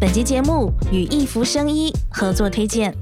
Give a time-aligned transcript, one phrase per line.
[0.00, 2.94] 本集节目与一福生医合作推荐。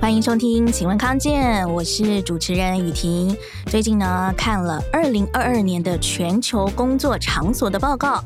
[0.00, 3.36] 欢迎收听，请问康健，我是主持人雨婷。
[3.66, 8.24] 最近呢，看了二零二二年的全球工作场所的报告，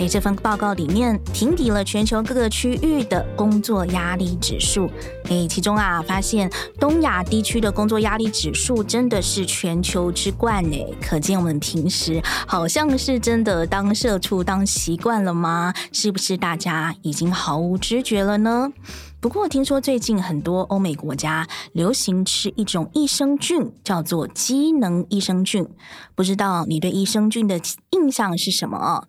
[0.00, 4.90] 在这份报告里面，评比了全球各个区域的工作压力指数。
[5.24, 15.74] 诶，其中啊，发现东亚地区的工作压力指数真的是全球之冠诶，可见我们平时好像是真的当社畜当习惯了吗？
[15.92, 18.72] 是不是大家已经毫无知觉了呢？
[19.20, 25.68] 不过听说最近很多欧美国家流行吃一种益生菌，叫做机能益生菌。
[26.14, 27.60] 不知道你对益生菌的
[27.90, 29.04] 印象是什么？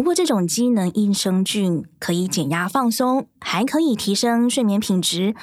[0.00, 5.34] 不过这种机能益生菌可以减压放松，还可以提升睡眠品质。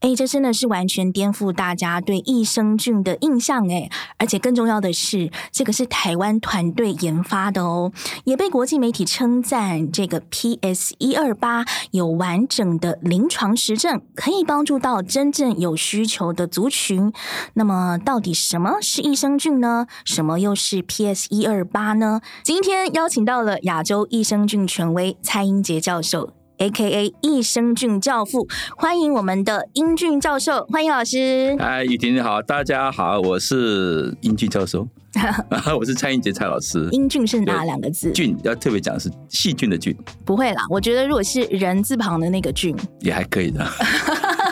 [0.00, 3.90] 哎，这真的是完全颠覆大家对益生菌的印象哎！
[4.16, 7.90] 而且更重要的是，这个是台湾团队研发的哦，
[8.22, 9.90] 也被国际媒体称赞。
[9.90, 17.12] 这个 PS 一二八有完整的临床实证，可以帮助到真正有需求的族群。
[17.54, 19.88] 那么，到底什么是益生菌呢？
[20.04, 22.20] 什么又是 PS 一二八呢？
[22.44, 26.37] 今天邀请到了亚洲益生菌权威蔡英杰教授。
[26.58, 27.14] A.K.A.
[27.22, 31.56] 益生菌教父，欢迎我们的英俊教授，欢迎老师。
[31.60, 34.86] 哎，雨婷你好，大家好，我是英俊教授，
[35.78, 36.88] 我是蔡英杰蔡老师。
[36.90, 38.10] 英俊是哪两个字？
[38.10, 39.96] 菌要特别讲是细菌的菌。
[40.24, 43.64] 不会啦，我觉得如果是人字旁的那个菌，也还可以的。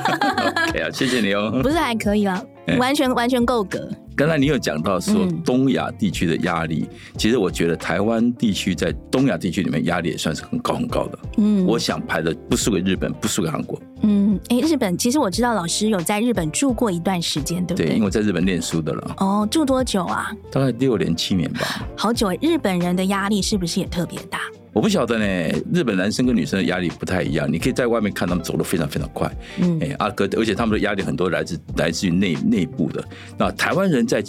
[0.68, 1.58] OK 啊，谢谢你哦。
[1.60, 2.40] 不是还可以啦，
[2.78, 3.88] 完全完全够格。
[4.16, 11.18] 刚才你有讲到说东亚地区的压力，嗯，其实我觉得台湾地区在东亚地区里面压力也算是很高很高的。
[11.36, 13.78] 嗯，我想排的不输给日本，不输给韩国。
[14.00, 17.86] 嗯，哎，日本其实我知道老师有在日本住过一段时间，对不对？
[17.88, 19.14] 对，因为我在日本念书的了。
[19.18, 20.32] 哦，住多久啊？
[20.50, 21.86] 大概六年七年吧。
[21.94, 24.40] 好久哎，日本人的压力是不是也特别大？
[24.76, 27.50] 我不晓得呢，日本男生跟女生的压力不太一样。
[27.50, 33.02] 你可以在外面看他们走得非常非常快，嗯，哎，阿哥，而且他们的压力很多来自来自于内内部的。
[33.38, 34.22] 那台湾人在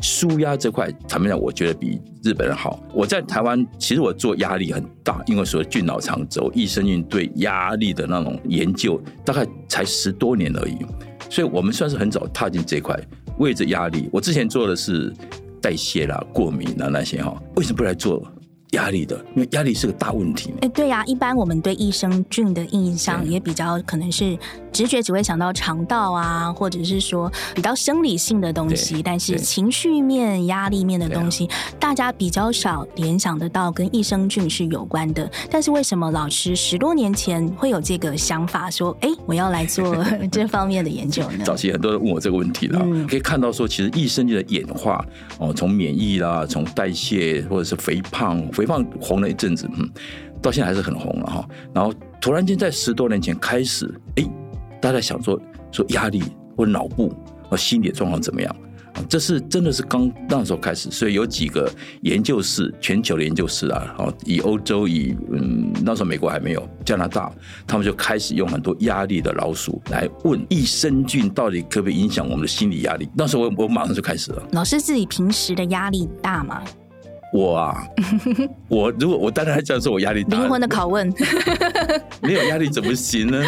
[0.00, 2.80] 舒压这块，坦白讲，我觉得比日本人好。
[2.94, 10.78] 我在台湾，其实我做压力很大，因为说菌脑肠轴益生菌对压力的那种研究，大概才十多年而已，
[11.28, 12.96] 所以我们算是很早踏进这块，
[13.38, 14.08] 为着压力。
[14.12, 15.12] 我之前做的是
[15.60, 18.24] 代谢啦、过敏啦那些哈，为什么不来做？
[18.72, 20.52] 压力的，因为压力是个大问题。
[20.60, 24.36] 哎，对呀、啊，一般我们对益生菌的印象也比较可能是
[24.70, 31.48] 直觉只会想到肠道啊，或者是说比较生理性的东西，但是情绪面、压力面的东西，
[31.80, 35.30] 大家比较少联想得到跟益生菌是有关的。
[35.50, 41.44] 但是为什么老师十多年前会有这个想法，说哎，我要来做 这方面的研究呢？
[41.44, 45.02] 早期很多人问我这个问题了，嗯、可以看到说，其实益生菌的演化
[45.38, 48.38] 哦，从免疫啦，从代谢或者是肥胖。
[48.58, 49.88] 肥胖红了一阵子，嗯，
[50.42, 51.48] 到现在还是很红了哈。
[51.72, 54.24] 然后突然间在十多年前开始，哎，
[54.82, 56.24] 大家想说说压力
[56.56, 57.14] 或脑部
[57.48, 58.56] 或心理状况怎么样？
[59.08, 61.70] 这是真的是刚那时候开始，所以有几个
[62.00, 67.30] 研究室，全球的研究室啊，哦，以欧洲以嗯那时候美国还没有，加拿大
[67.64, 73.08] 他们就开始用很多压力的老鼠来问益生菌到底可不可以影响我们的心理压力？
[73.14, 74.42] 那时候我我马上就开始了。
[74.50, 76.60] 老师自己平时的压力大吗？
[77.32, 77.86] 我啊，
[78.68, 80.38] 我如果我当然还这样说，我压力大。
[80.38, 81.12] 灵魂的拷问，
[82.22, 83.42] 没有压力怎么行呢？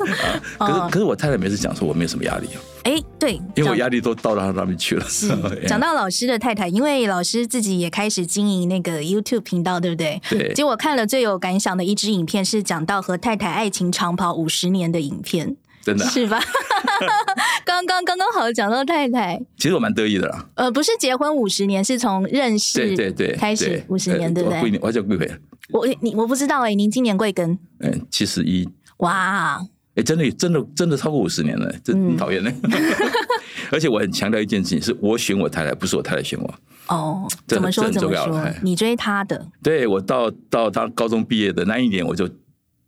[0.58, 2.60] 啊，可是可是我太太每次讲说我没有什么压力啊。
[2.84, 5.04] 哎，对，因为我压力都到他那边去了。
[5.08, 5.28] 是
[5.68, 10.20] 讲到老师的太太，因为老师自己也开始经营那个 YouTube 频道，对不对？
[10.28, 10.52] 对。
[10.52, 15.56] 结果看了最有感想的一支影片，是讲到和太太爱情长跑五十年的影片。
[15.82, 16.40] 真的、啊、是吧？
[17.64, 20.48] 刚刚刚刚好讲到太太，其实我蛮得意的啦。
[20.54, 24.60] 呃，不是结婚五十年，是从认识对对对开始五十年，对不对？
[24.80, 25.30] 我我叫贵妃，
[25.70, 27.56] 我你我不知道哎、欸，您今年贵庚？
[27.80, 28.68] 嗯，七十一。
[28.98, 32.52] 哇，哎、欸，真的真的真的超过五十年了，真很讨厌呢。
[32.62, 32.70] 嗯、
[33.72, 36.54] 而且我很强调一件事情，是我选我太太，不是我太太选我。
[36.88, 38.44] 哦，怎么说怎么说？
[38.62, 39.46] 你追她的？
[39.62, 42.28] 对，我到到她高中毕业的那一年，我就。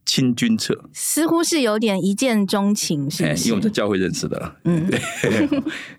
[0.07, 3.45] 亲军册似乎是有点一见钟情，是不是？
[3.45, 4.57] 因为我们在教会认识的了。
[4.65, 5.01] 嗯， 对。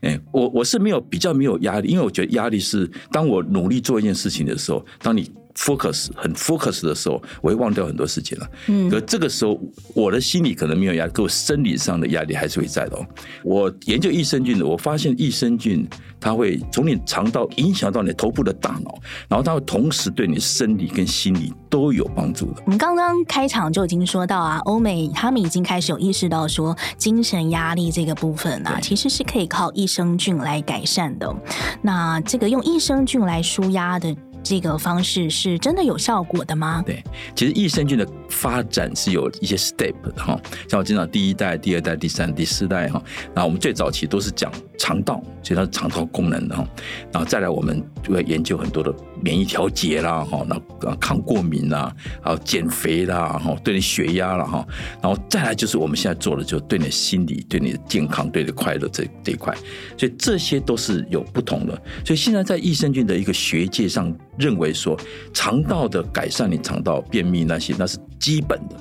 [0.01, 8.49] 哎，我我是没有比较没有压力，因为我觉得压力是当我努力做一件事情的时候，当你 focus 很 focus 的时候，我会忘掉很多事情了。
[8.67, 9.59] 嗯，可这个时候
[9.93, 13.05] 我的心理可能没有压力，可我生理上的压力还是会在的哦。
[13.43, 15.87] 我研究益生菌的，我发现益生菌
[16.19, 18.99] 它会从你肠道影响到你头部的大脑，
[19.29, 22.61] 然后它会同时对你生理跟心理都有帮助的。
[22.65, 31.33] 我们刚刚开场就已经说到啊，欧美他们已经开始有意识到说精神压力这个部分啊，其实是可以靠益生菌来改善的。
[31.81, 34.13] 那这个用益生菌来舒压的。
[34.45, 36.83] 这个方式是真的有效果的吗？
[36.85, 37.03] 对，
[37.35, 40.39] 其实益生菌的发展是有一些 step 的哈，
[40.69, 43.03] 像我经常第一代、第二代、第三、第四代哈，
[43.33, 46.63] 那我们最早期都是讲肠道，所以它是肠道功能的哈，
[47.11, 54.63] 然后再来我们就会研究很多的免疫调节啦哈，那抗过敏啦，还有减肥啦哈，对你血压啦哈，
[55.01, 59.51] 然后再来就是我们现在做的，就对你的心理、对你的健康、对你的快乐这这一块，
[59.97, 61.73] 所以这些都是有不同的。
[62.05, 64.15] 所以现在在益生菌的一个学界上。
[64.37, 64.99] 认为说
[65.33, 68.75] 肠道的改善，你肠道便秘那些，那是基本的、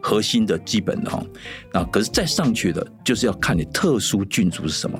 [0.00, 1.22] 核心的基本的哈。
[1.72, 4.98] 那可是再上去的，就是要看你特殊菌株是什么。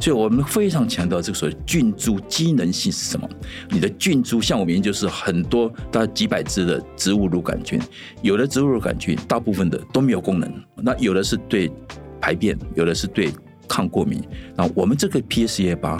[0.00, 3.28] 所以我们非常强调这个所谓菌株机能性是什么。
[3.70, 7.80] 你的菌株，像我们研究是很多大概几百只的植物乳杆菌，
[8.20, 11.70] 有的植物乳杆菌大部分的都没有功能，那有的是对
[12.20, 13.32] 排便，有的是对
[13.68, 14.20] 抗过敏。
[14.56, 15.96] 那我们这个 PSA 八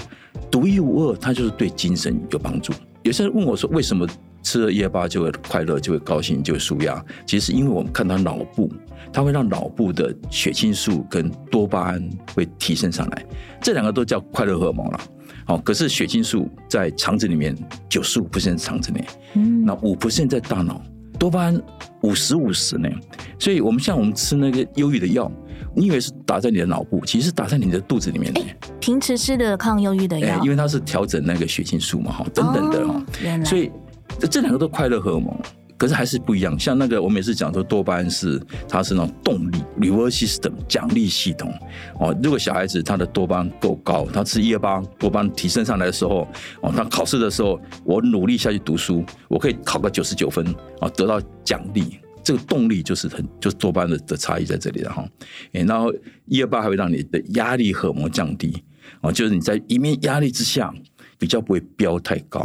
[0.51, 2.73] 独一无二，它就是对精神有帮助。
[3.05, 4.07] 有些人问我说：“为什么
[4.43, 8.73] 吃了一二八就会快乐，就会高兴，就会舒压？”其实是因为我们看到脑部，
[9.13, 13.27] 它会让脑部的血清素跟多巴胺会提升上来，
[13.61, 15.01] 这两个都叫快乐荷尔蒙了。
[15.45, 17.55] 好，可是血清素在肠子里面
[17.91, 19.05] 九十五 percent 肠子内，
[19.35, 20.83] 嗯，那五 percent 在大脑，
[21.19, 21.63] 多巴胺
[22.01, 22.89] 五十五十呢。
[23.39, 25.31] 所以我们像我们吃那个忧郁的药。
[25.75, 28.41] 你以为是打在你的脑部，其实是打在你的肚子里面的。
[28.81, 33.03] 平时吃的抗忧郁的药，因为它是调整那个血清素嘛，哈，等等的哈。
[33.23, 33.71] 原来，所以
[34.31, 35.35] 这两个都快乐荷尔蒙，
[35.77, 36.59] 可是还是不一样。
[36.59, 41.53] 像那个我每次讲说多巴胺是它是那种动力 reward system 奖励系统
[41.99, 42.17] 哦。
[42.23, 46.29] 如果小孩子他的多巴胺够高，他吃一二八多巴胺提升上来的时候，
[46.61, 50.47] 哦，他考试的时候我努力下去读书，我可以考个九十九分
[50.81, 51.99] 啊，得到奖励。
[52.25, 55.07] 这个动力就是很就是多巴胺的的差异在这里了哈，
[55.53, 55.93] 然后
[56.27, 58.65] 一二八还会让你的压力荷尔蒙降低。
[59.01, 60.73] 哦，就是你在一面压力之下
[61.19, 62.41] 比较不会飙太高。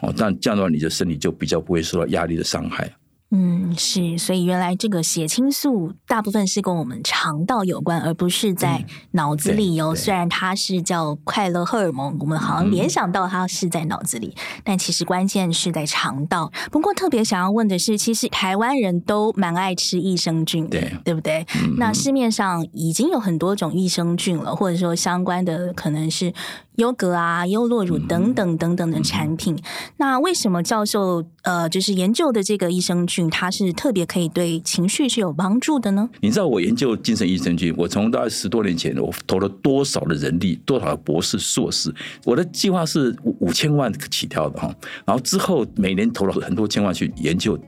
[0.00, 2.90] 哦，但这样的话你的身体就比较不会受到压力的伤害。
[3.34, 9.94] 嗯，是，所以原来这个血清素大部分是跟我们肠道有关，而不是在脑子里哦。
[9.94, 16.52] 虽然它是叫快乐荷尔蒙，我们好像联想到它是在脑子里，但其实关键是在肠道。
[16.70, 21.46] 不过特别想要问的是，其实台湾人都蛮爱吃益生菌的，对，对不对？
[21.78, 26.34] 那市面上已经有很多种益生菌了，或者说相关的可能是。
[26.76, 29.62] 优格啊、优酪乳等等等等的产品，嗯、
[29.98, 36.08] 那为什么教授呃，就是研究的这个益生菌，它是特别可以对情绪是有帮助的呢？
[36.20, 44.74] 你知道我研究精神益生菌，我从大概十多年前，我投了多少的人力，多少的博士、硕士，我的计划是五五千万起跳的哈，
[45.04, 47.58] 然后之后每年投了很多千万去研究，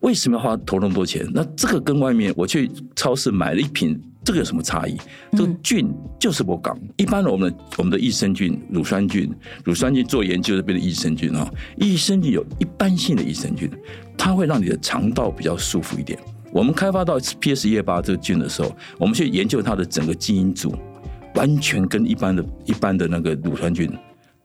[0.00, 1.26] 为什么要花投那么多钱？
[1.34, 4.00] 那这个跟外面我去超市买了一瓶。
[4.22, 4.96] 这个有什么差异？
[5.32, 6.78] 这个菌就是我讲。
[6.96, 9.32] 一般的我们的我们的益生菌、乳酸菌、
[9.64, 11.50] 乳酸菌做研究的变成益生菌啊。
[11.76, 13.70] 益生菌有一般性的益生菌，
[14.18, 16.18] 它会让你的肠道比较舒服一点。
[16.52, 20.74] 我们开发到 PS 一二八这个菌的时候，我们去研究它的整个基因组，
[21.34, 23.90] 完全跟一般的、一般的那个乳酸菌、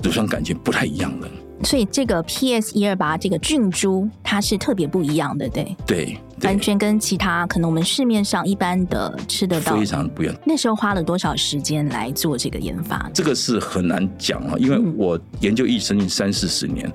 [0.03, 1.29] 乳酸杆菌不太一样的。
[1.63, 5.75] 所以这个 PS 一二八这个菌株，它是特别不一样的，对？
[5.85, 6.17] 对。
[6.41, 10.35] 完全跟其他可能我们市面上一般的吃得到非常不一样。
[10.45, 13.09] 那时候花了多少时间来做这个研发？
[13.13, 16.87] 这个是很难讲啊，因为我研究益生菌三四十年，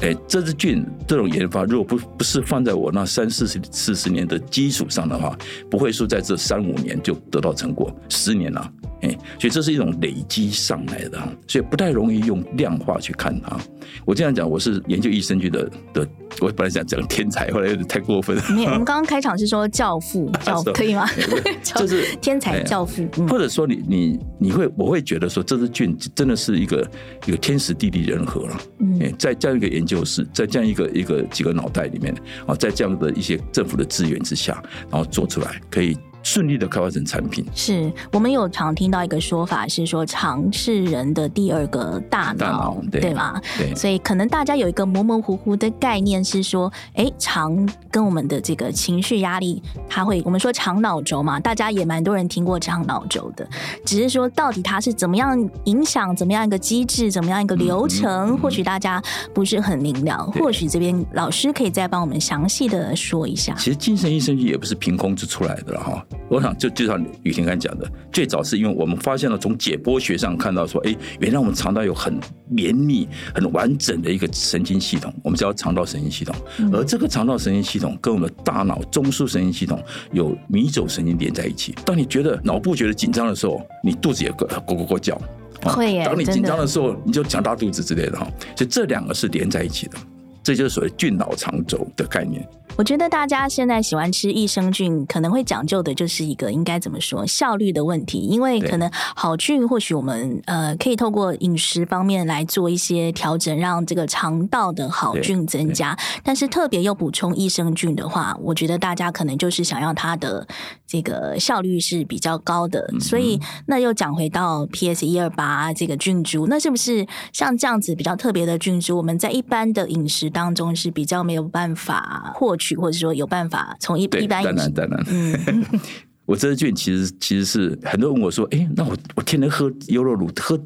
[0.00, 5.36] 哎、嗯，这支菌这种研发，如果不不是放在我那三四十四十年的基础上的话，
[5.70, 9.08] 不会说在这三五年就得到成果，十年了，哎，
[9.40, 13.56] 所以这是一种累积上来的，所以不太容易用量化去看它。
[14.04, 16.08] 我这样讲，我是研究益生菌的的。
[16.40, 18.42] 我本来想讲天才，后来有点太过分了。
[18.84, 21.08] 刚刚开场是说教父， 教父可以吗？
[21.62, 26.88] 就是天才教父，或者说你你你会我会觉得说这支菌真的是一个
[27.26, 28.60] 一个天时地利人和了。
[28.80, 32.14] 嗯，在这样一个研究室，在这样一个一个几个脑袋里面
[32.46, 37.44] 啊，在这样的一些政府的资源之下，然后做出来可以顺利的开发成产品。
[37.54, 43.40] 是我们有常听到一个说法是说，肠是人的第二个大脑，对，对吗？
[43.56, 53.46] 对，所以可能大家有一个模模糊糊的概念是说，哎，肠跟我们的这个情绪压力，它会我们说肠脑轴嘛，大家也蛮多人听过肠脑轴的，
[53.84, 59.02] 只是说到底它是怎么样影响，怎么样一个机制，怎么样一个流程，或许大家
[59.34, 63.54] 不是很明了，或许这边老师可以再帮我们详细的说一下。
[63.58, 72.18] 其实精神医生也不是凭空就出来的了哈，我想就就像雨婷刚才讲的，最早是因为我们发现了从解剖学上看到说，哎，原来我们肠道有很
[72.48, 76.34] 绵密、很完整的一个神经系统，我们叫肠道神经系统，
[76.72, 81.74] 而这个肠道神经系统跟我们的大脑中枢神经系统有迷走神经连在一起。
[81.84, 85.20] 当你觉得脑部觉得紧张的时候，你肚子也咯咯咯叫。
[85.62, 86.04] 会耶。
[86.04, 88.26] 当你紧张的时候，你就讲大肚子之类的哈。
[88.56, 89.96] 所以这两个是连在一起的，
[90.44, 92.46] 这就是所谓菌脑肠轴的概念。
[92.76, 105.96] 我觉得大家现在喜欢吃益生菌，可能会讲究的就是一个应该怎么说效率的问题，因为可能好菌或许我们呃可以透过饮食方面来做一些调整，让这个肠道的好菌增加。
[106.24, 110.44] 但是特别又补充益生菌的话，我觉得大家可能就是想要它的
[110.84, 112.92] 这个效率是比较高的。
[112.98, 122.76] 所以那又讲回到 PS 一二八这个菌株，那是不是像这样子比较特别的菌株，我们在一般的饮食当中是比较没有办法获取？
[122.76, 125.64] 或者说有办法从一一般当然当然，嗯，
[126.26, 130.60] 我这支菌其实其实是很多人问我说，哎，那我我天天喝优酪乳喝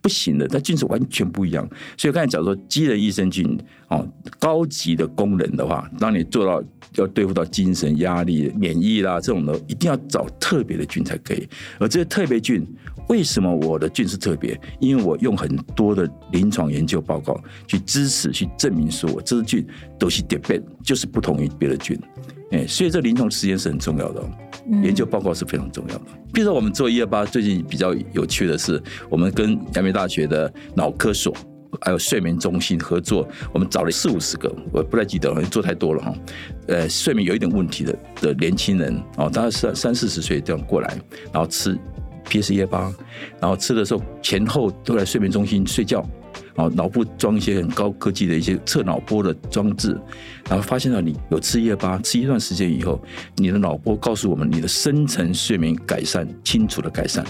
[0.00, 1.68] 不行的，但菌是完全不一样。
[1.96, 3.58] 所以刚才讲说，机能益生菌
[3.88, 4.06] 哦，
[4.38, 6.62] 高级的功能的话，当你做到
[6.94, 11.48] 要对付到精神压力、免疫啦这种的，一定要找特别的菌才可以。
[11.80, 12.64] 而这些特别菌，
[13.08, 14.58] 为什么我的菌是特别？
[14.80, 19.66] 因为我用很多的临床研究报告去支持、去证明说，我这支菌
[19.98, 21.98] 都是特别，就是不同于别的菌。
[22.50, 24.22] 哎，所以这临床实验是很重要的，
[24.82, 26.04] 研究报告是非常重要的。
[26.32, 31.34] 比如说，我们做一二八，最近比较有趣的是，我们跟阳明大学的脑科所
[31.82, 36.14] 还有睡眠中心合作，我们找了四五十个，我不太记得了，做太多了哈。
[36.68, 40.98] 呃，睡眠有一点问题的的年轻人哦，大概三三四十岁这样过来，
[41.32, 41.78] 然后吃
[42.28, 42.92] PS 一八，
[43.40, 46.04] 然后吃的时候前后都在睡眠中心睡觉。
[46.54, 49.96] 然后脑部装一些很高科技的一些测脑波的装置，
[50.48, 53.00] 然后发现到你有吃夜八，吃一段时间以后，
[53.36, 57.24] 你的脑波告诉我们你的深层睡眠改善，清楚的改善。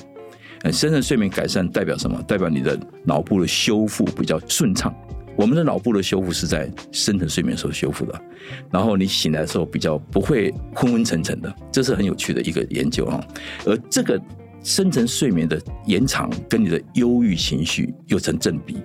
[0.72, 2.20] 深层睡眠改善代表什么？
[2.22, 4.94] 代表你的脑部的修复比较顺畅。
[5.36, 8.18] 我们的脑部的修复是在深层睡眠时候修复的，
[8.70, 13.22] 然后你醒来的时候比较不会昏昏沉沉的，这是很有趣的一个研究啊。
[13.66, 14.18] 而这个
[14.68, 18.76] 深层睡眠的延长跟你的忧郁情绪又成正比。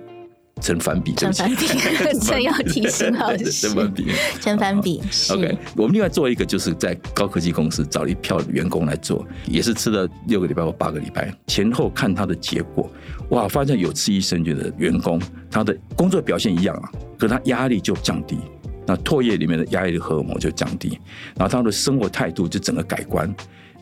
[0.62, 1.66] 成反比，成反比，
[2.22, 3.52] 这要提醒老师。
[3.52, 4.06] 成反比，
[4.40, 5.02] 成反比。
[5.30, 12.90] OK，我们另外做一个，就是在高科技公司找了一票员工来做，也是吃了六个礼拜或八个礼拜，前后看他的结果，
[13.28, 18.38] 哇，发现有吃益生菌的员工，他的工作表现一样啊，可他压力就降低，
[18.86, 20.98] 那唾液里面的压力的荷尔蒙就降低，
[21.36, 23.34] 然后他的生活态度就整个改观。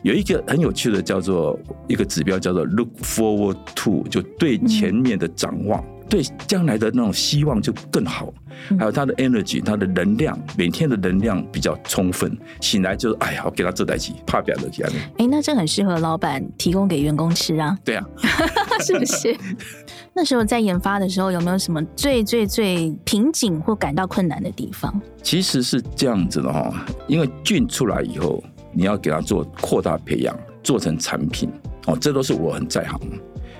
[0.03, 5.81] 有一个很有趣的叫做一个指标，叫做 look forward to，就对前面的展望。
[5.81, 8.31] 嗯对将来的那种希望就更好，
[8.77, 14.93] 还有他的 energy，他的能量，每天的能量比较充分，醒来就是哎呀，我给他做代志，怕表的这样。
[15.17, 17.75] 哎，那这很适合老板提供给员工吃啊。
[17.83, 18.05] 对啊，
[18.85, 19.35] 是不是？
[20.13, 25.01] 那时候在研发的时候，有没有什么最最最瓶颈或感到困难的地方？
[25.23, 28.43] 其实是这样子的哈，因为菌出来以后，
[28.73, 31.49] 你要给他做扩大培养，做成产品
[31.85, 32.99] 哦，这都是我很在行，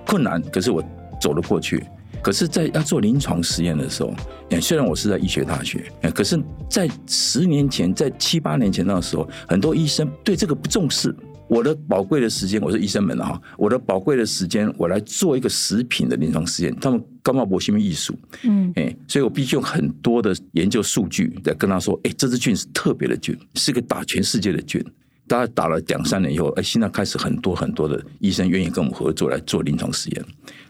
[0.06, 0.84] 困难，可是我
[1.22, 1.84] 走得过去。
[2.22, 4.14] 可是，在要做临床实验的时候，
[4.62, 5.84] 虽然我是在医学大学，
[6.16, 11.14] 可是，在十年前，在七八年前那个时候，很多医生对这个不重视。
[11.50, 18.18] 我的宝贵的时间，我是医生们哈，我的宝贵的时间，我来做一个食品的临床实验，他们干嘛博新艺术？
[18.44, 24.82] 嗯，哎，所以我必须用很多的研究数据来跟他说，哎，这支菌是特别的菌，是个打全世界的菌。
[25.28, 30.26] 大概打了两三年以后，哎，现在开始很多很多的医生愿意跟我们合作来做临床实验。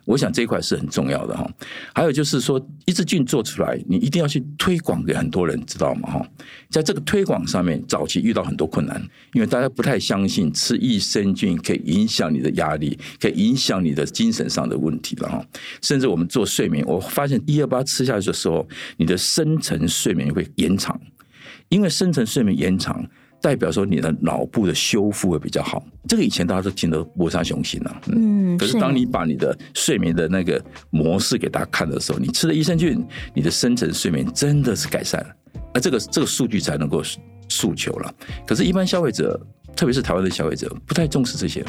[0.05, 1.49] 我想这一块是很重要的哈。
[1.95, 6.27] 还有就是说，一支菌做出来，你一定要去推广给很多人知道嘛哈。
[6.69, 15.45] 在这个推广上面，早期遇到很多困难，因为大家不太相信吃益生菌可以影响你的压力，可以影响你的精神上的问题了哈。
[15.81, 18.67] 甚至我们做睡眠，我发现一二八吃下去的时候，
[18.97, 20.99] 你的深层睡眠会延长，
[21.69, 23.05] 因为深层睡眠延长。
[23.43, 28.01] 代表说你的脑部的修复会比较好，这个以前大家都听得无啥雄心了。
[28.07, 35.35] 嗯，可是当你把你的睡眠的那个模式给大家看的时候，你吃了益生菌，你的深层睡眠真的是改善了，
[35.73, 37.03] 而这个这个数据才能够
[37.49, 38.15] 诉求了。
[38.47, 39.37] 可是，一般消费者
[39.75, 41.65] 特别是台湾的消费者不太重视这些。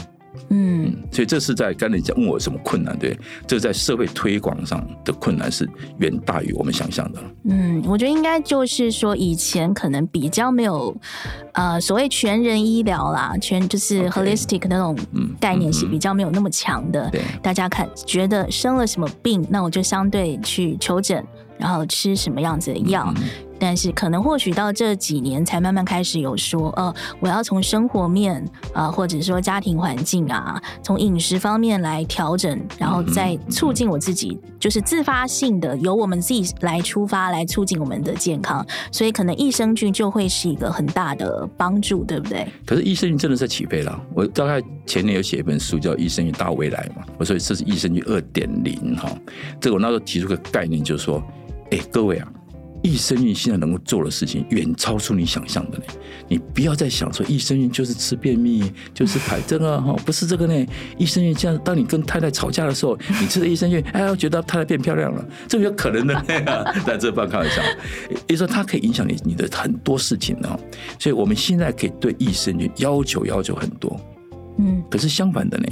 [0.49, 2.99] 嗯，所以这是在刚才讲问我什么困难？
[2.99, 7.21] 对，这在社会推广上的困难是远大于我们想象的。
[7.45, 10.95] 嗯，我觉得应该就是说，以前可能比较没有
[11.53, 14.97] 呃所谓全人医疗啦，全就是 holistic 那种
[15.41, 17.09] 概念是比较没有那么强的。
[17.11, 21.25] 对，大家看觉得生了什么病，那我就相对去求诊，
[21.59, 23.12] 然后吃什么样子的药。
[23.17, 23.25] 嗯
[23.64, 28.37] 但是可能或许到这几年才慢慢开始有说，呃，我要从生活面
[28.75, 38.62] 啊、呃，或者说家庭环境啊，从饮食方面来调整，然后再促进我自己，就是自发性的由我们自己来出发，来促进我们的健康。
[38.92, 42.47] 所以可能益生菌就会是一个很大的帮助，对不对？
[42.66, 43.99] 可是益生菌真的是起飞了。
[44.14, 49.11] 我大概前年有写一本书叫《益生菌大未来》嘛，我说这是益生菌二点零哈。
[49.59, 51.23] 这个我那时候提出个概念，就是说，
[51.71, 52.28] 哎，各位啊。
[52.85, 55.85] 益生菌现在能够做的事情远超出你想象的呢。
[56.29, 60.67] 你不要再想说益生菌就是吃便秘，就是排针啊，哈， 不是这个呢。
[60.99, 66.25] 益生菌像当你跟太太吵架的时候，你吃的益生菌，哎，我觉得太太变漂亮了，这个有可能的。
[66.87, 67.62] 但这半开玩笑，
[68.11, 70.59] 也就是说它可以影响你你的很多事情啊。
[70.99, 73.99] 所以我们现在可以对益生菌要求要求很多，
[74.59, 75.67] 嗯，可是相反的呢。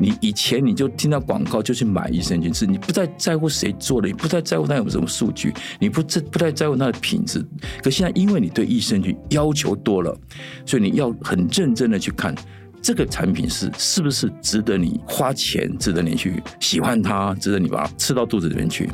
[0.00, 7.44] 你以前你就听到广告就去买益生菌吃，你不再在乎谁做的，你不再在乎它有什么数据，你不不太在乎它的品质。
[7.82, 10.16] 可现在因为你对益生菌要求多了，
[10.64, 12.34] 所以你要很认真的去看
[12.80, 18.90] 这个产品是是不是值得你花钱，值得你去喜欢它，值得你把它吃到肚子里面去。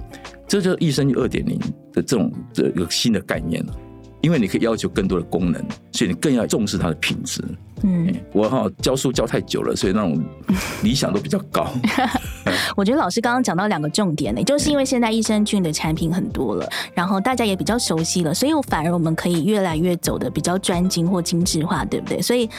[0.49, 1.59] 这就是益生菌二点零
[1.93, 3.73] 的这种这个新的概念了。
[4.23, 7.41] 因为你可以要求更多的功能，所以你更要重视它的品质。
[7.87, 10.21] 嗯，我哈教书教太久了，所以那种
[10.83, 11.69] 理想都比较高。
[12.76, 22.21] 我觉得老师刚刚讲到两个重点呢，就是因为现在益生菌的产品很多了，然后大家也比较熟悉了，所以反而我们可以越来越走的比较专精或精致化，对不对？
[22.21, 22.50] 所以。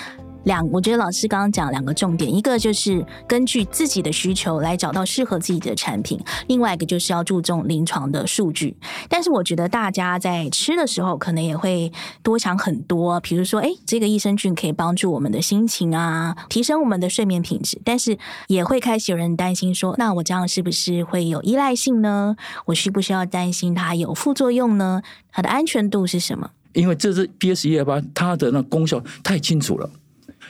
[0.43, 8.75] 两，我觉得老师刚刚讲两个重点，一个就是根据自己的需求来找到适合自己的产品，另外一个就是要注重临床的数据。
[9.09, 11.91] 但是我觉得大家在吃的时候，可能也会
[12.23, 17.79] 多想很多，比如说，哎，这个益生菌可以帮助我们的心情啊，提升我们的睡眠品质。
[17.83, 18.17] 但是
[18.47, 22.35] 也会开始有人担心说，那我这样是不是会有依赖性呢？
[22.65, 25.01] 我需不需要担心它有副作用呢？
[25.31, 26.49] 它的安全度是什么？
[26.73, 29.89] 因为这是 PS 一二八，它的那功效太清楚了。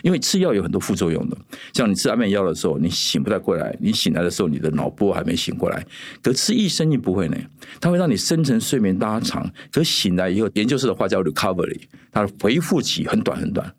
[0.04, 1.38] 因为吃药有很多副作用的，
[1.74, 5.86] 像你吃安眠药的时候，你醒不太过来，你醒来的时候，你的脑波还没醒过来。
[6.22, 7.38] 可吃益生菌不会呢，
[7.80, 13.74] 它会让你深层睡眠拉长，可醒来以后，研究室的话叫 recovery，它的恢复期很短很短。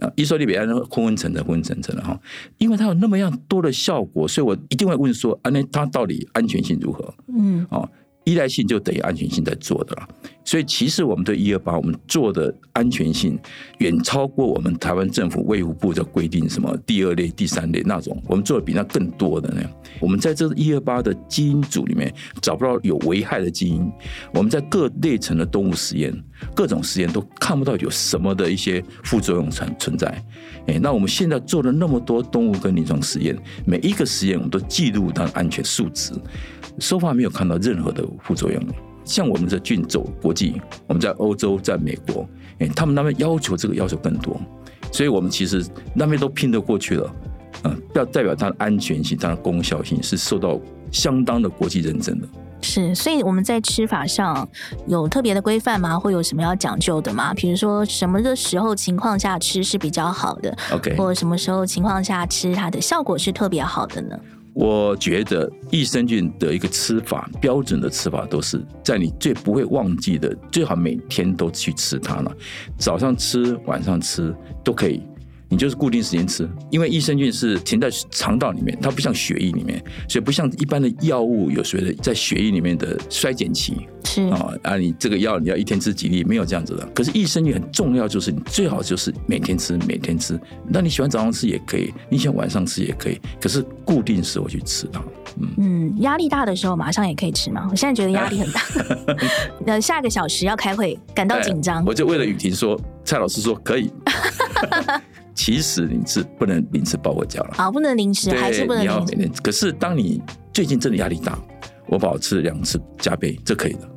[0.00, 2.20] 啊，一说你别人昏昏沉沉、昏昏沉沉的哈，
[2.58, 7.14] 因为它有那么样多的效果，所以我一定会问说，啊，那它到底安全性如何？
[7.28, 7.88] 嗯，哦。
[8.24, 10.08] 依赖性就等于安全性在做的了，
[10.44, 13.38] 所以其实我们对一二八我们做的安全性
[13.78, 19.62] 远超过我们台湾政府卫福部的规定，什么第二类、第三类那种，我们做的比那更多的呢。
[20.00, 23.90] 我们在这一二八的基因组里面找不到有危害的基因，
[24.32, 26.12] 我们在各类层的动物实验、
[26.54, 30.08] 各种实验都看不到有什么的一些副作用存存在。
[30.66, 36.12] 哎，那我们现在做了那么多动物跟临床实验，每一个实验我们都记录它的安全数值。
[36.78, 38.60] so far 没有看到任何的副作用。
[39.04, 42.26] 像我们这菌走国际，我们在欧洲、在美国，
[42.58, 44.40] 哎，他们那边要求这个要求更多，
[44.90, 45.62] 所以我们其实
[45.94, 47.14] 那边都拼得过去了。
[47.64, 50.58] 嗯，要代表它的安全性、它的功效性是受到
[50.90, 52.26] 相当的国际认证的。
[52.64, 54.48] 是，所以我们在吃法上
[54.86, 55.98] 有特别的规范吗？
[55.98, 57.34] 会有什么要讲究的吗？
[57.34, 64.18] 比如说什么的时候情况下吃是比较好的？OK，或者什么时候情况下吃它的效果是特别好的呢？
[64.54, 72.32] 我觉得益生菌的一个吃法，标准的吃法都是在你最不会忘记的，最好每天都去吃它了。
[72.78, 75.02] 早上吃，晚上吃都可以。
[75.54, 83.86] 你就是固定时间吃，因为益生菌是停在肠道里面，它不像血液里面，所以不像一般的药物有所谓的在血液里面的衰减期。
[84.04, 86.84] 是啊，啊，你这个药你要一天吃几粒，没有这样子的。
[86.86, 90.38] 可是益生菌很重要，就是你最好就是每天吃，每天吃。
[90.68, 95.00] 那你喜欢早上吃也可以，你喜欢晚上吃也可以，可是固定时候去吃它。
[95.40, 97.68] 嗯嗯，压力大的时候马上也可以吃吗？
[97.70, 98.60] 我现在觉得压力很大，
[99.64, 101.84] 那，下个小时要开会，感到紧张。
[101.84, 103.88] 我就为了雨婷说，蔡老师说可以。
[105.34, 109.28] 其实你是不能临时抱佛脚了，好，不能临时，还是不能临时。
[109.42, 111.38] 可是当你最近真的压力大，
[111.86, 113.88] 我保持两次加倍，这可以的。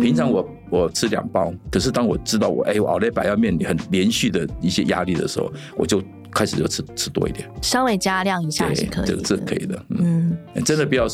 [0.00, 9.82] 平常我我吃两包，可是当我知道我哎，我熬夜白要面临很连续的一些压力的时候，我就开始就吃吃多一点，稍微加量一下是可以，这个是可以的。
[9.98, 11.08] 嗯，真的不要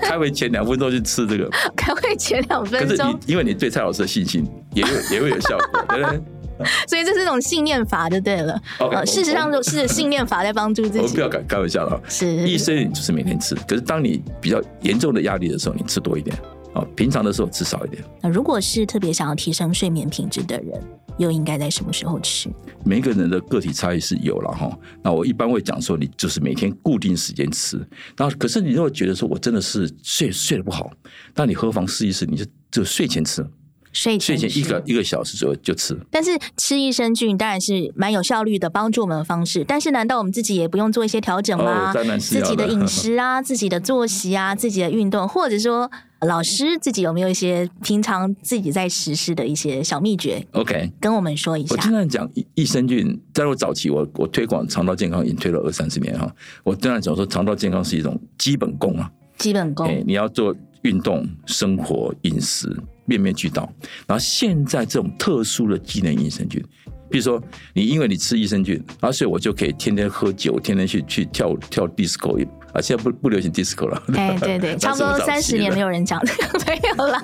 [0.00, 6.20] 开会前两分钟去吃这个， 开会前两分钟，可是你因为你对蔡老师的信心也有也会有效果，对不对？
[6.88, 8.60] 所以这是一种信念法就对了。
[8.78, 11.00] Okay, 呃，事实上就是信念法在帮助自己。
[11.00, 16.36] 我不要开开玩笑了，是医生菌就是每天吃，可是当你比较严重的压力的时候，你吃多一点
[16.74, 18.02] 啊，平常的时候吃少一点。
[18.20, 20.80] 那如果是特别想要提升睡眠品质的人，
[21.18, 22.48] 又应该在什么时候吃？
[22.84, 24.70] 每个人的个体差异是有了哈。
[25.02, 27.76] 那我一般会讲说，你就是每天固定时间吃。
[28.16, 30.90] 然后，可是你如果觉得说我真的是睡睡得不好，
[31.34, 33.46] 那你何妨试一试，你就就睡前吃。
[33.94, 39.64] 睡前睡前一个一个小时左右就吃，但是吃益生菌当然是蛮有效率的，帮助我们的方式。
[39.66, 41.92] 但是难道我们自己也不用做一些调整吗？
[41.94, 45.90] 哦、自己的饮食啊， 自己的作息啊，自己的运动，或者说
[46.22, 51.76] 老师自己有没有一些平常自己在实施的一些小秘诀？OK，跟我们说一下。
[51.76, 56.28] 我经常讲益生菌，在我早期我我推广肠道健康已经推了二三十年哈。
[56.64, 60.52] 我经常讲说肠道健康是一种基本功啊，基本功，欸、你要做
[60.82, 62.76] 运动、生活、饮食。
[63.06, 63.62] 面面俱到，
[64.06, 66.62] 然后现在这种特殊的机能益生菌，
[67.10, 74.02] 比如说你因为你吃益生菌，然后所以我就可以天天喝酒，天天去去跳跳 disco，啊，现在不不流行 disco 了。
[74.14, 76.20] 哎，对对， 差不多三十年没有人讲，
[76.66, 77.22] 没有啦，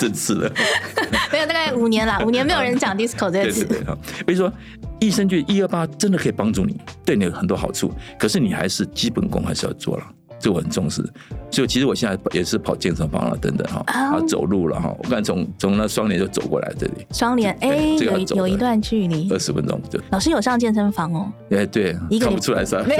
[0.00, 0.52] 真是的，
[1.30, 3.64] 没有大概五年了，五年没有人讲 disco 这个词。
[3.64, 3.94] 对对对，
[4.26, 4.52] 比如说
[5.00, 10.04] 益生菌一二八真的可以帮助你，对你有很多好处，可是你还是基本功还是要做了。
[10.44, 11.02] 这我很重视，
[11.50, 17.06] 所以其实我现在也是跑健身房了，等等哈，啊走路了哈，我刚才从从那双联就走过来这里。
[17.12, 19.98] 双联哎，有有一段距离，二十分钟就。
[20.10, 21.32] 老师有上健身房哦？
[21.50, 22.84] 哎对，看不出来是吧？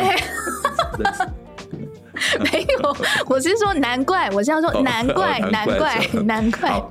[2.50, 6.82] 没有，我是说难怪，我是要说难怪，难怪，难怪，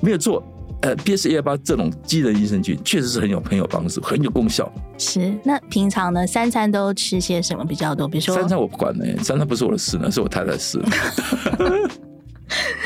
[0.00, 0.42] 没有做。
[0.82, 4.70] 呃，PS 一二八这种机能益生菌确实是很有很有帮助，很有功效。
[4.98, 8.06] 是，那平常呢，三餐都吃些什么比较多？
[8.08, 10.80] 比如说三餐我不管呢，三餐不是我的事呢，是我太太的事。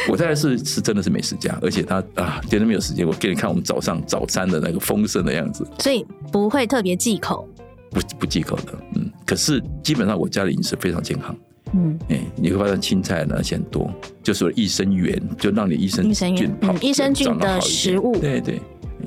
[0.08, 3.04] 我太太是是真的是美食家，而且她啊，绝对没有时间。
[3.06, 7.48] 我给你看我们早上早餐的那个丰盛的样子，所以不会特别忌口，
[7.90, 9.10] 不不忌口的，嗯。
[9.24, 11.34] 可是基本上我家的饮食非常健康。
[11.74, 13.90] 嗯，哎，你会发现青菜呢很多，
[14.22, 18.60] 就是益生元，就让你益生菌跑，益生菌的食物，对对。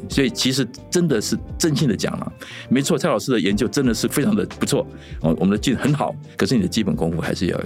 [0.07, 2.31] 所以其实真的是真心的讲了，
[2.67, 4.85] 没错，蔡老师的研究真的是非常的不错
[5.21, 7.65] 哦，我们的菌很好，可是你的基本功夫还是要有。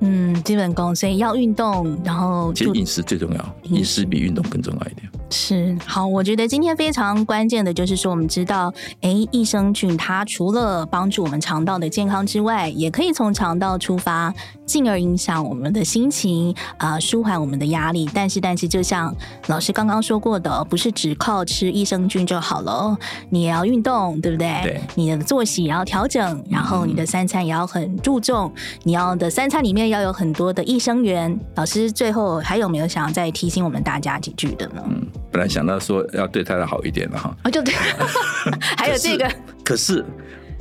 [0.00, 5.10] 嗯，基本功，所以要运动，然后其实饮食最重要，饮食比运动更重要一点。
[5.36, 14.32] 是，好，我觉得今天非常关键的就是说，我们知道，哎，益生菌它除了帮助我们肠道的健康之外，也可以从肠道出发，
[14.66, 18.08] 进而影响我们的心情，啊、呃，舒缓我们的压力。
[18.14, 19.14] 但是，但是，就像
[19.46, 22.96] 老师刚刚说过的，不是只靠吃益生菌就好了，
[23.30, 24.60] 你也要运动，对不对？
[24.62, 24.80] 对。
[24.94, 31.38] 你的作息也要调整，然后你的三餐也要很注重，嗯、你要的三餐里面要有很多的益生元。
[31.56, 34.82] 老师最后还有没有想要再提醒我们大家几句的呢？
[34.88, 35.06] 嗯。
[35.30, 37.74] 本来想到说要对太太好一点了哈，哦，就对，
[38.78, 39.28] 还有这个。
[39.64, 40.04] 可是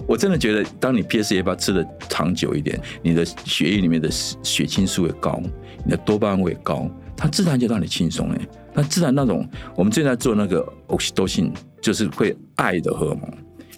[0.07, 5.41] 我真的觉得，当你 PS-18 吃的长久一点，你的血液里面的血清素也高，
[5.85, 8.39] 你的多巴胺也高，它自然就让你轻松哎。
[8.73, 13.31] 那自然那种，我们正在做那个 oxytocin，就是会爱的荷尔蒙。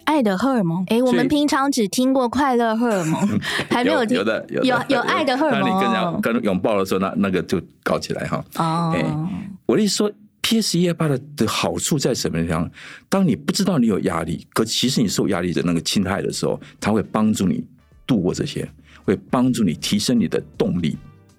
[0.06, 0.84] 爱的荷尔蒙？
[0.88, 5.62] 哎，我们平常只听过快乐荷尔蒙， 还没有听有的有有有爱的荷尔蒙。
[5.62, 8.44] 当你跟人跟拥抱的时候，那那个就搞起来哈。
[8.58, 9.06] 哦，哎，
[9.66, 10.12] 我的意思说。
[10.48, 12.70] PS 一二八的的好处在什么地方？
[13.10, 17.66] 当你不知道你有压力，可其实你受压力的那个侵害的时候，它会帮助你
[18.06, 18.70] 度过这些，
[19.04, 20.96] 会帮助你提升你的动力。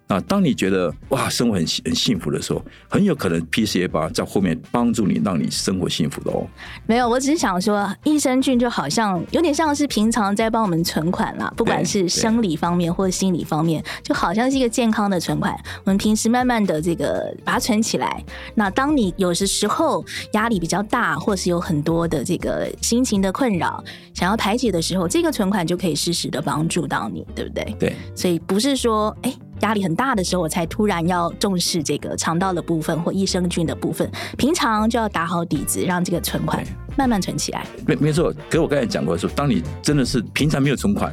[0.09, 6.47] 啊，当你觉得哇，生活很很幸福的时候，很有可能 PCA 八在后面帮助你，让你生活幸福的哦。
[6.87, 15.53] 没有，我只是想说，益生菌就好像有点像是平常在帮我们存款啦，不管是生理方面或者心理方面，就好像是一个健康的存款。
[15.85, 23.83] 我们平时慢慢的这个把它存起来，那当你有的时候压力比较大，或是有很多的这个心情的困扰，
[24.15, 27.77] 想要排解的时候，这个存款就可以适时的帮助到你，对不对？
[27.81, 29.37] 对，所以不是说哎。
[29.61, 34.11] 压力很大的时候，我才突然要重视这个肠道的部分或益生菌的部分。
[34.37, 36.65] 平常就要打好底子，让这个存款
[36.97, 37.67] 慢慢存起来。
[37.87, 41.13] 没没错，可我刚才讲过说，当你真的是平常没有存款，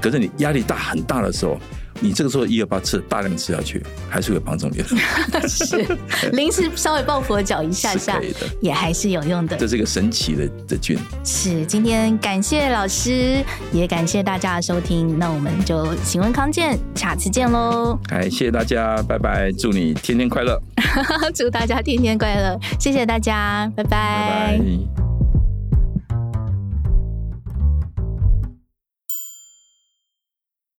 [0.00, 1.58] 可是你压力大很大的时候。
[2.00, 4.84] 你这个时候一二八吃大量吃下去，还是会帮助你的。
[5.48, 5.86] 是，
[6.32, 8.20] 临时稍微抱佛脚一下下，
[8.60, 9.56] 也还是有用的。
[9.56, 10.98] 这是一个神奇的的菌。
[11.24, 15.18] 是，今天感谢老师，也感谢大家的收听。
[15.18, 17.98] 那我们就请问康健，下次见喽！
[18.06, 19.50] 感谢大家，拜拜！
[19.52, 20.60] 祝你天天快乐，
[21.34, 22.58] 祝大家天天快乐！
[22.78, 23.88] 谢谢大家，拜拜。
[23.88, 25.07] 拜拜。